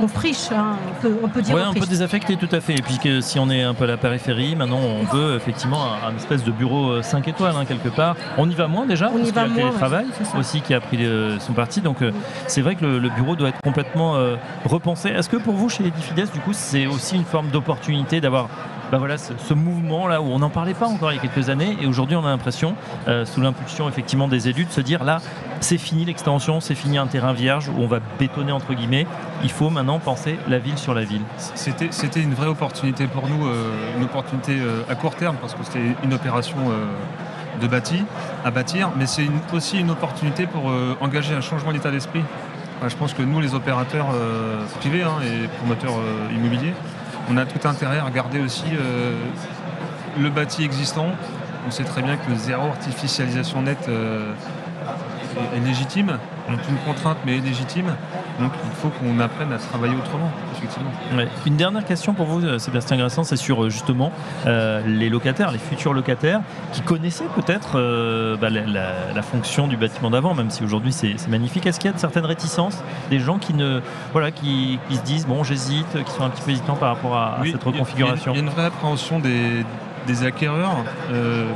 en 0.00 0.08
friche, 0.08 0.50
hein, 0.52 0.76
on, 1.22 1.28
peut, 1.28 1.42
dire. 1.42 1.54
Oui, 1.54 1.62
un 1.62 1.72
peu 1.72 1.86
désaffecté 1.86 2.36
tout 2.36 2.48
à 2.52 2.60
fait. 2.60 2.74
Et 2.74 2.82
puis 2.82 2.98
que 2.98 3.20
si 3.20 3.38
on 3.38 3.50
est 3.50 3.62
un 3.62 3.74
peu 3.74 3.84
à 3.84 3.86
la 3.86 3.96
périphérie, 3.96 4.56
maintenant 4.56 4.80
on 4.80 5.04
veut 5.04 5.36
effectivement 5.36 5.92
un, 6.06 6.16
espèce 6.16 6.44
de 6.44 6.50
bureau 6.50 7.02
5 7.02 7.26
étoiles 7.28 7.54
hein, 7.56 7.64
quelque 7.64 7.88
part. 7.88 8.16
On 8.36 8.48
y 8.48 8.54
va 8.54 8.68
moins 8.68 8.86
déjà, 8.86 9.08
on 9.08 9.18
parce 9.18 9.28
y 9.28 9.32
va 9.32 9.44
qu'il 9.44 9.56
y 9.56 9.60
a 9.60 9.64
le 9.64 9.68
télétravail 9.68 10.06
aussi 10.38 10.60
qui 10.60 10.74
a 10.74 10.80
pris 10.80 10.98
son 11.40 11.52
parti. 11.52 11.80
Donc 11.80 11.98
c'est 12.46 12.62
vrai 12.62 12.74
que 12.74 12.84
le, 12.84 13.08
bureau 13.10 13.36
doit 13.36 13.50
être 13.50 13.60
complètement 13.62 14.16
repensé. 14.64 15.08
Est-ce 15.08 15.28
que 15.28 15.36
pour 15.36 15.54
vous, 15.54 15.68
chez 15.68 15.86
Edifides, 15.86 16.30
du 16.32 16.40
coup, 16.40 16.52
c'est 16.52 16.86
aussi 16.86 17.16
une 17.16 17.24
forme 17.24 17.48
d'opportunité 17.48 18.20
d'avoir 18.20 18.48
bah 18.90 18.96
voilà, 18.96 19.18
ce, 19.18 19.54
mouvement 19.54 20.06
là 20.06 20.22
où 20.22 20.26
on 20.26 20.38
n'en 20.38 20.48
parlait 20.48 20.74
pas 20.74 20.86
encore 20.86 21.12
il 21.12 21.16
y 21.16 21.18
a 21.18 21.20
quelques 21.20 21.50
années 21.50 21.76
et 21.80 21.86
aujourd'hui 21.86 22.16
on 22.16 22.24
a 22.24 22.30
l'impression, 22.30 22.74
euh, 23.06 23.26
sous 23.26 23.40
l'impulsion 23.40 23.88
effectivement 23.88 24.28
des 24.28 24.48
élus, 24.48 24.64
de 24.64 24.70
se 24.70 24.80
dire 24.80 25.04
là 25.04 25.20
c'est 25.60 25.78
fini 25.78 26.04
l'extension, 26.04 26.60
c'est 26.60 26.74
fini 26.74 26.98
un 26.98 27.06
terrain 27.06 27.32
vierge 27.32 27.68
où 27.68 27.80
on 27.80 27.86
va 27.86 28.00
bétonner 28.18 28.52
entre 28.52 28.74
guillemets, 28.74 29.06
il 29.42 29.50
faut 29.50 29.70
maintenant 29.70 29.98
penser 29.98 30.38
la 30.48 30.58
ville 30.58 30.78
sur 30.78 30.94
la 30.94 31.04
ville. 31.04 31.22
C'était 31.54 32.20
une 32.20 32.34
vraie 32.34 32.46
opportunité 32.46 33.06
pour 33.06 33.28
nous, 33.28 33.46
euh, 33.46 33.96
une 33.96 34.04
opportunité 34.04 34.58
euh, 34.58 34.82
à 34.88 34.94
court 34.94 35.14
terme 35.14 35.36
parce 35.40 35.54
que 35.54 35.64
c'était 35.64 35.94
une 36.04 36.14
opération 36.14 36.56
de 37.60 37.66
bâti 37.66 38.04
à 38.44 38.50
bâtir, 38.50 38.90
mais 38.96 39.06
c'est 39.06 39.26
aussi 39.52 39.80
une 39.80 39.90
opportunité 39.90 40.46
pour 40.46 40.70
engager 41.00 41.34
un 41.34 41.40
changement 41.40 41.72
d'état 41.72 41.90
d'esprit. 41.90 42.22
je 42.86 42.96
pense 42.96 43.14
que 43.14 43.22
nous 43.22 43.40
les 43.40 43.54
opérateurs 43.54 44.06
privés 44.78 45.02
hein, 45.02 45.16
et 45.24 45.48
promoteurs 45.48 45.94
immobiliers, 46.30 46.74
on 47.30 47.36
a 47.36 47.44
tout 47.44 47.66
intérêt 47.68 47.98
à 47.98 48.04
regarder 48.04 48.40
aussi 48.40 48.64
euh, 48.72 49.12
le 50.18 50.30
bâti 50.30 50.64
existant. 50.64 51.08
On 51.66 51.70
sait 51.70 51.84
très 51.84 52.02
bien 52.02 52.16
que 52.16 52.34
zéro 52.34 52.68
artificialisation 52.68 53.62
nette 53.62 53.88
euh, 55.38 55.56
est, 55.56 55.60
légitime, 55.60 56.18
donc 56.48 56.58
une 56.68 56.76
contrainte 56.78 57.18
mais 57.24 57.38
est 57.38 57.40
légitime. 57.40 57.94
Donc 58.40 58.52
il 58.64 58.76
faut 58.76 58.88
qu'on 58.88 59.18
apprenne 59.20 59.52
à 59.52 59.58
travailler 59.58 59.94
autrement, 59.94 60.30
effectivement. 60.56 60.90
Une 61.46 61.56
dernière 61.56 61.84
question 61.84 62.14
pour 62.14 62.26
vous, 62.26 62.44
euh, 62.44 62.58
Sébastien 62.58 62.96
Grassin, 62.96 63.24
c'est 63.24 63.36
sur 63.36 63.68
justement 63.70 64.12
les 64.44 65.08
locataires, 65.08 65.50
les 65.50 65.58
futurs 65.58 65.92
locataires, 65.92 66.40
qui 66.72 66.82
connaissaient 66.82 67.28
peut-être 67.34 67.74
bah, 68.40 68.50
la, 68.50 69.22
fonction 69.22 69.66
du 69.66 69.76
bâtiment 69.76 70.10
d'avant, 70.10 70.34
même 70.34 70.50
si 70.50 70.64
aujourd'hui 70.64 70.92
c'est 70.92 71.16
magnifique. 71.28 71.66
Est-ce 71.66 71.78
qu'il 71.78 71.88
y 71.88 71.92
a 71.92 71.96
de 71.96 72.00
certaines 72.00 72.24
réticences, 72.24 72.82
des 73.10 73.18
gens 73.18 73.38
qui 73.38 73.52
ne 73.54 73.80
voilà, 74.12 74.30
qui, 74.30 74.78
se 74.90 75.00
disent 75.02 75.26
bon 75.26 75.44
j'hésite, 75.44 76.04
qui 76.04 76.10
sont 76.12 76.22
un 76.22 76.30
petit 76.30 76.42
peu 76.42 76.50
hésitants 76.52 76.76
par 76.76 76.94
rapport 76.94 77.16
à, 77.16 77.38
cette 77.44 77.62
reconfiguration 77.62 78.32
Il 78.32 78.36
y, 78.36 78.40
a 78.40 78.42
une 78.42 78.50
vraie 78.50 78.66
appréhension 78.66 79.18
des, 79.18 79.64
acquéreurs, 80.24 80.84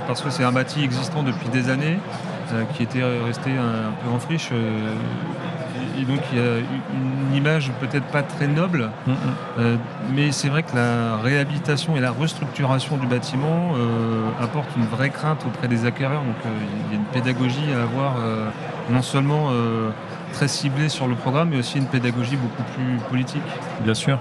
parce 0.07 0.21
que 0.21 0.31
c'est 0.31 0.45
un 0.45 0.53
bâti 0.53 0.83
existant 0.83 1.23
depuis 1.23 1.49
des 1.49 1.71
années. 1.71 1.99
Euh, 2.55 2.65
qui 2.75 2.83
était 2.83 3.03
resté 3.03 3.51
un, 3.51 3.93
peu 4.03 4.15
en 4.15 4.19
friche. 4.19 4.51
Euh, 4.53 4.95
et 5.99 6.05
donc 6.05 6.21
il 6.33 6.39
y 6.39 6.41
a 6.41 6.59
une 6.59 7.35
image 7.35 7.71
peut-être 7.81 8.07
pas 8.07 8.23
très 8.23 8.47
noble, 8.47 8.91
mm. 9.07 9.13
Euh, 9.59 9.77
mais 10.15 10.33
c'est 10.33 10.49
vrai 10.49 10.63
que 10.63 10.75
la 10.75 11.17
réhabilitation 11.17 11.97
et 11.97 12.01
la 12.01 12.11
restructuration 12.11 12.97
du 12.97 13.07
bâtiment 13.07 13.73
apportent 14.41 14.75
une 14.77 14.87
vraie 14.87 15.11
crainte 15.11 15.45
auprès 15.47 15.69
des 15.69 15.87
acquéreurs. 15.87 16.23
Donc 16.23 16.37
il 16.45 16.93
y 16.93 16.97
a 16.97 16.99
une 16.99 17.07
pédagogie 17.07 17.73
à 17.77 17.83
avoir 17.83 18.15
non 18.91 19.03
seulement 19.03 19.51
très 20.33 20.49
ciblée 20.49 20.89
sur 20.89 21.09
le 21.09 21.15
programme, 21.15 21.51
mais 21.51 21.59
aussi 21.59 21.79
une 21.79 21.87
pédagogie 21.87 22.37
beaucoup 22.37 22.63
plus 22.75 22.99
politique. 23.09 23.43
Bien 23.85 23.95
sûr. 23.95 24.19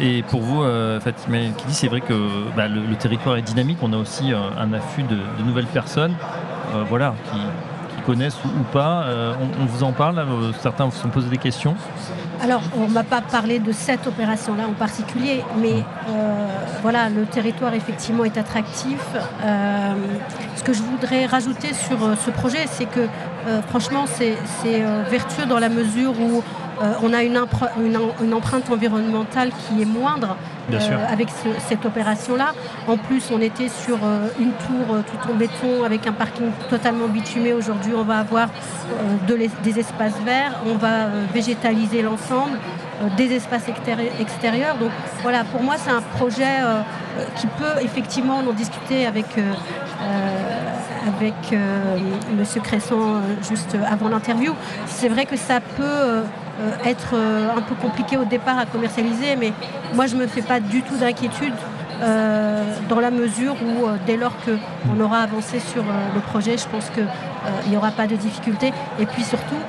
et 0.00 0.22
pour 0.28 0.40
vous, 0.40 0.62
Fatima 1.00 1.38
qui 1.56 1.66
dit, 1.66 1.74
c'est 1.74 1.88
vrai 1.88 2.00
que 2.00 2.14
bah, 2.56 2.68
le, 2.68 2.96
territoire 2.96 3.36
est 3.36 3.42
dynamique. 3.42 3.78
On 3.82 3.92
a 3.92 3.96
aussi 3.96 4.32
un 4.32 4.72
afflux 4.72 5.04
de, 5.04 5.44
nouvelles 5.44 5.66
personnes. 5.66 6.14
Euh, 6.74 6.84
voilà, 6.88 7.14
qui, 7.30 8.02
connaissent 8.04 8.38
ou, 8.44 8.64
pas. 8.70 9.04
Euh, 9.04 9.32
on, 9.60 9.64
vous 9.64 9.82
en 9.82 9.92
parle, 9.92 10.18
euh, 10.18 10.52
certains 10.60 10.84
vous 10.84 10.92
sont 10.92 11.08
posés 11.08 11.30
des 11.30 11.38
questions. 11.38 11.74
Alors, 12.42 12.60
on 12.76 12.86
ne 12.86 12.92
m'a 12.92 13.04
pas 13.04 13.22
parlé 13.22 13.58
de 13.58 13.72
cette 13.72 14.06
opération-là 14.06 14.64
en 14.68 14.74
particulier, 14.74 15.42
mais 15.58 15.82
voilà, 16.82 17.08
le 17.08 17.24
territoire 17.24 17.72
effectivement 17.72 18.24
est 18.24 18.36
attractif. 18.36 18.98
ce 20.56 20.62
que 20.62 20.74
je 20.74 20.82
voudrais 20.82 21.24
rajouter 21.24 21.72
sur 21.72 21.98
ce 22.18 22.30
projet, 22.30 22.66
c'est 22.66 22.84
que 22.84 23.08
franchement, 23.68 24.04
c'est 24.06 24.82
vertueux 25.08 25.46
dans 25.46 25.58
la 25.58 25.70
mesure 25.70 26.12
où 26.20 26.42
on 27.02 27.12
a 27.14 27.22
une, 27.22 27.38
empreinte 27.38 28.70
environnementale 28.70 29.50
qui 29.50 29.80
est 29.80 29.86
moindre 29.86 30.36
euh, 30.72 31.06
avec 31.12 31.28
cette 31.68 31.84
opération-là. 31.84 32.52
En 32.88 32.96
plus, 32.96 33.30
on 33.32 33.40
était 33.40 33.68
sur 33.68 33.98
euh, 34.02 34.28
une 34.38 34.52
tour 34.52 34.94
euh, 34.94 35.02
tout 35.02 35.30
en 35.30 35.34
béton 35.34 35.84
avec 35.84 36.06
un 36.06 36.12
parking 36.12 36.50
totalement 36.70 37.08
bitumé. 37.08 37.52
Aujourd'hui, 37.52 37.92
on 37.96 38.04
va 38.04 38.18
avoir 38.18 38.48
des 39.26 39.78
espaces 39.78 40.18
verts, 40.24 40.60
on 40.66 40.76
va 40.76 41.08
végétaliser 41.32 42.02
l'ensemble, 42.02 42.58
des 43.16 43.32
espaces 43.32 43.68
extérieurs. 44.20 44.76
Donc 44.76 44.90
voilà, 45.22 45.44
pour 45.44 45.62
moi, 45.62 45.74
c'est 45.78 45.90
un 45.90 46.02
projet 46.16 46.60
qui 47.36 47.46
peut 47.46 47.82
effectivement, 47.82 48.38
en 48.38 48.52
discuter 48.52 49.06
avec 49.06 49.26
avec 51.06 51.52
M. 51.52 52.44
Cresson 52.62 53.20
juste 53.48 53.76
avant 53.90 54.08
l'interview. 54.08 54.54
C'est 54.86 55.08
vrai 55.08 55.26
que 55.26 55.36
ça 55.36 55.60
peut 55.60 55.82
euh, 55.82 56.22
être 56.84 57.14
euh, 57.14 57.56
un 57.56 57.62
peu 57.62 57.74
compliqué 57.74 58.16
au 58.16 58.24
départ 58.24 58.58
à 58.58 58.66
commercialiser, 58.66 59.36
mais 59.36 59.52
moi 59.94 60.06
je 60.06 60.16
ne 60.16 60.22
me 60.22 60.26
fais 60.26 60.42
pas 60.42 60.60
du 60.60 60.82
tout 60.82 60.96
d'inquiétude 60.96 61.54
euh, 62.02 62.62
dans 62.88 63.00
la 63.00 63.10
mesure 63.10 63.54
où 63.62 63.86
dès 64.06 64.16
lors 64.16 64.32
qu'on 64.44 65.00
aura 65.00 65.18
avancé 65.18 65.60
sur 65.60 65.84
le 66.14 66.20
projet, 66.20 66.56
je 66.58 66.66
pense 66.68 66.90
qu'il 66.90 67.06
n'y 67.70 67.76
aura 67.76 67.90
pas 67.92 68.06
de 68.06 68.16
difficulté. 68.16 68.72
Et 68.98 69.06
puis 69.06 69.22
surtout, 69.22 69.60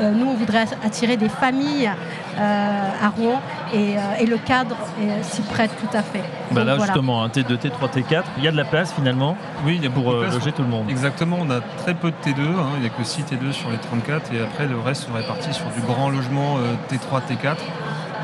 nous, 0.00 0.26
on 0.26 0.34
voudrait 0.34 0.64
attirer 0.82 1.16
des 1.16 1.28
familles 1.28 1.90
à 2.38 3.08
Rouen 3.08 3.40
et, 3.72 4.26
le 4.26 4.38
cadre 4.38 4.76
s'y 5.22 5.42
prête 5.42 5.70
tout 5.78 5.96
à 5.96 6.02
fait. 6.02 6.22
Bah 6.50 6.64
là, 6.64 6.78
justement, 6.78 7.22
un 7.22 7.28
T2, 7.28 7.56
T3, 7.56 7.90
T4, 7.92 8.22
il 8.38 8.44
y 8.44 8.48
a 8.48 8.50
de 8.50 8.56
la 8.56 8.64
place 8.64 8.92
finalement 8.92 9.36
oui, 9.64 9.76
il 9.76 9.84
y 9.84 9.86
a 9.86 9.90
pour 9.90 10.12
loger 10.12 10.52
tout 10.52 10.62
le 10.62 10.68
monde. 10.68 10.90
Exactement, 10.90 11.38
on 11.40 11.50
a 11.50 11.60
très 11.60 11.94
peu 11.94 12.10
de 12.10 12.16
T2, 12.16 12.40
hein, 12.40 12.66
il 12.76 12.80
n'y 12.80 12.86
a 12.86 12.90
que 12.90 13.04
6 13.04 13.22
T2 13.22 13.52
sur 13.52 13.70
les 13.70 13.78
34 13.78 14.32
et 14.32 14.40
après 14.40 14.66
le 14.66 14.78
reste 14.78 15.06
serait 15.06 15.26
parti 15.26 15.52
sur 15.52 15.66
du 15.66 15.80
grand 15.80 16.10
logement 16.10 16.58
T3, 16.90 17.20
T4 17.30 17.56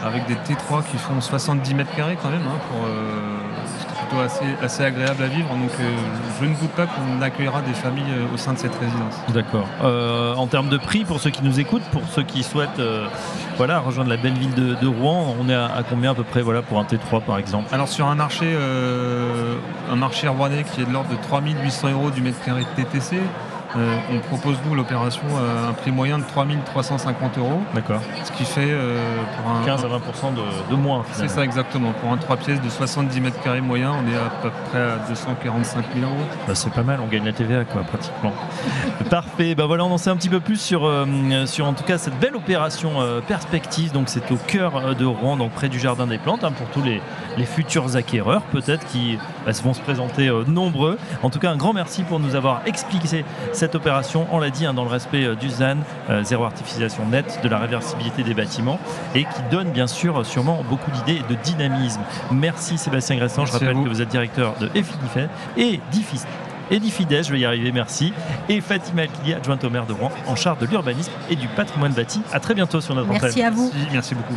avec 0.05 0.27
des 0.27 0.35
T3 0.35 0.83
qui 0.91 0.97
font 0.97 1.21
70 1.21 1.75
mètres 1.75 1.95
carrés 1.95 2.17
quand 2.21 2.31
même, 2.31 2.47
hein, 2.47 2.59
pour, 2.71 2.87
assez, 4.19 4.45
assez 4.63 4.83
agréable 4.83 5.23
à 5.23 5.27
vivre. 5.27 5.49
Donc 5.51 5.71
euh, 5.79 5.97
je 6.41 6.47
ne 6.47 6.55
doute 6.55 6.71
pas 6.71 6.87
qu'on 6.87 7.23
accueillera 7.23 7.63
des 7.63 7.73
familles 7.73 8.13
euh, 8.13 8.35
au 8.35 8.37
sein 8.37 8.53
de 8.53 8.59
cette 8.59 8.75
résidence. 8.75 9.15
D'accord. 9.33 9.67
Euh, 9.83 10.35
en 10.35 10.47
termes 10.47 10.69
de 10.69 10.79
prix, 10.79 11.05
pour 11.05 11.21
ceux 11.21 11.31
qui 11.31 11.43
nous 11.45 11.61
écoutent, 11.61 11.85
pour 11.93 12.03
ceux 12.11 12.23
qui 12.23 12.43
souhaitent 12.43 12.81
voilà, 13.57 13.79
rejoindre 13.79 14.11
la 14.11 14.17
belle 14.17 14.35
ville 14.35 14.55
de, 14.55 14.87
Rouen, 14.87 15.37
on 15.39 15.49
est 15.49 15.55
à, 15.55 15.83
combien 15.89 16.13
à 16.13 16.15
peu 16.15 16.25
près 16.25 16.43
voilà, 16.43 16.63
pour 16.63 16.79
un 16.79 16.85
T3 16.85 17.23
par 17.23 17.39
exemple? 17.39 17.69
Alors 17.73 17.89
sur 17.89 18.07
un 18.07 18.15
marché, 18.15 18.57
un 19.91 19.97
marché 19.97 20.29
rouennais 20.29 20.65
qui 20.65 20.81
est 20.81 20.87
de 20.87 20.93
l'ordre 20.93 21.11
de 21.11 21.17
3800 21.17 21.91
euros 21.91 22.11
du 22.11 22.23
mètre 22.23 22.43
carré 22.45 22.63
de 22.63 22.83
TTC, 22.83 23.19
euh, 23.77 23.97
on 24.13 24.19
propose 24.19 24.57
nous 24.67 24.75
l'opération 24.75 25.23
à 25.37 25.69
un 25.69 25.73
prix 25.73 25.93
moyen 25.93 26.19
de 26.19 26.25
3350 26.25 27.39
euros. 27.39 27.63
D'accord. 27.75 28.01
Ce 28.25 28.33
qui 28.33 28.45
fait 28.45 28.69
euh, 28.69 28.99
pour 29.37 29.51
un 29.51 29.65
15 29.65 29.85
à 29.85 29.89
20% 29.89 30.71
de, 30.71 30.77
moins. 30.77 31.05
C'est 31.13 31.29
ça 31.29 31.45
exactement. 31.45 31.93
Pour 31.93 32.13
un 32.13 32.17
3 32.17 32.37
pièces 32.37 32.61
de 32.61 32.69
70 32.69 33.21
mètres 33.21 33.41
carrés 33.43 33.61
moyen, 33.61 33.93
on 33.93 34.11
est 34.11 34.17
à 34.17 34.31
peu 34.43 34.51
près 34.71 34.81
à 34.81 34.97
245 35.09 35.85
000 35.95 36.07
euros. 36.07 36.21
Bah, 36.49 36.55
c'est 36.55 36.73
pas 36.73 36.83
mal, 36.83 37.01
on 37.01 37.07
gagne 37.07 37.25
la 37.25 37.33
TVA 37.33 37.65
quoi, 37.65 37.83
pratiquement. 37.83 38.33
Parfait. 39.11 39.55
Bah 39.55 39.67
voilà, 39.67 39.85
on 39.85 39.93
en 39.93 39.99
sait 39.99 40.11
un 40.11 40.17
petit 40.17 40.29
peu 40.29 40.41
plus 40.41 40.61
sur, 40.61 40.87
euh, 40.87 41.07
sur 41.47 41.67
en 41.67 41.73
tout 41.73 41.85
cas 41.85 41.99
cette 41.99 42.19
belle 42.19 42.37
opération 42.37 42.91
perspective. 43.27 43.93
Donc 43.93 44.09
c'est 44.09 44.31
au 44.33 44.37
cœur 44.37 44.95
de 44.95 45.05
Rouen, 45.05 45.37
donc 45.37 45.53
près 45.53 45.69
du 45.69 45.79
jardin 45.79 46.07
des 46.07 46.19
plantes, 46.19 46.45
hein, 46.45 46.53
pour 46.53 46.67
tous 46.69 46.83
les, 46.83 47.01
les 47.37 47.45
futurs 47.45 47.97
acquéreurs 47.97 48.43
peut-être 48.43 48.87
qui 48.87 49.19
vont 49.63 49.75
se 49.75 49.81
présenter 49.81 50.31
nombreux. 50.47 50.99
En 51.23 51.31
tout 51.31 51.39
cas, 51.39 51.51
un 51.51 51.57
grand 51.57 51.73
merci 51.73 52.03
pour 52.03 52.21
nous 52.21 52.35
avoir 52.35 52.63
expliqué 52.67 53.25
cette 53.53 53.75
opération, 53.75 54.27
on 54.31 54.39
l'a 54.39 54.51
dit, 54.51 54.67
hein, 54.67 54.75
dans 54.75 54.85
le 54.85 54.91
respect 54.91 55.25
euh, 55.25 55.35
du 55.35 55.49
ZAN, 55.49 55.79
euh, 56.09 56.23
zéro 56.23 56.45
artificialisation 56.45 57.07
nette, 57.07 57.41
de 57.43 57.49
la 57.49 57.59
réversibilité 57.59 58.23
des 58.23 58.35
bâtiments, 58.35 58.79
et 59.15 59.25
qui 59.25 59.43
donne 59.51 59.71
bien 59.71 59.87
sûr 59.87 60.25
sûrement 60.25 60.63
beaucoup 60.69 60.91
d'idées 60.91 61.21
et 61.21 61.33
de 61.33 61.39
dynamisme. 61.43 62.01
Merci 62.31 62.79
Sébastien 62.79 63.17
Gressant, 63.17 63.47
je 63.47 63.53
rappelle 63.53 63.75
que 63.75 63.89
vous 63.89 64.03
êtes 64.03 64.09
directeur 64.09 64.55
de 64.61 64.67
EFIDIFED 64.75 65.29
et 65.57 65.81
d'IFIS 65.91 66.25
Edifides, 66.71 67.25
je 67.25 67.33
vais 67.33 67.41
y 67.41 67.45
arriver, 67.45 67.73
merci. 67.73 68.13
Et 68.49 68.61
Fatima 68.61 69.03
Alkili, 69.03 69.35
adjointe 69.35 69.65
au 69.65 69.71
maire 69.71 69.87
de 69.87 69.93
Rouen, 69.93 70.13
en 70.29 70.37
charge 70.37 70.61
de 70.61 70.67
l'urbanisme 70.67 71.11
et 71.29 71.35
du 71.35 71.49
patrimoine 71.49 71.93
bâti. 71.93 72.23
À 72.33 72.39
très 72.39 72.55
bientôt 72.55 72.81
sur 72.81 72.95
notre 72.95 73.09
antenne. 73.09 73.23
Merci 73.23 73.43
à 73.43 73.51
vous. 73.51 73.73
merci 73.93 74.15
beaucoup. 74.15 74.37